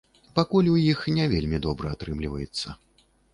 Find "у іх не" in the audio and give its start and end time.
0.71-1.27